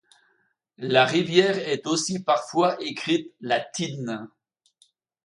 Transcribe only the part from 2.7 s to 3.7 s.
écrite la